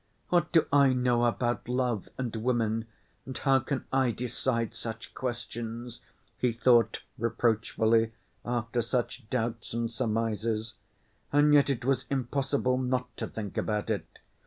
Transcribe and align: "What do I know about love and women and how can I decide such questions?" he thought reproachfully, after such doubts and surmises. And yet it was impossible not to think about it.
"What 0.29 0.51
do 0.51 0.65
I 0.73 0.93
know 0.93 1.25
about 1.25 1.69
love 1.69 2.09
and 2.17 2.35
women 2.37 2.87
and 3.27 3.37
how 3.37 3.59
can 3.59 3.85
I 3.93 4.09
decide 4.09 4.73
such 4.73 5.13
questions?" 5.13 6.01
he 6.39 6.51
thought 6.51 7.03
reproachfully, 7.19 8.11
after 8.43 8.81
such 8.81 9.29
doubts 9.29 9.75
and 9.75 9.91
surmises. 9.91 10.73
And 11.31 11.53
yet 11.53 11.69
it 11.69 11.85
was 11.85 12.07
impossible 12.09 12.79
not 12.79 13.15
to 13.17 13.27
think 13.27 13.59
about 13.59 13.91
it. 13.91 14.07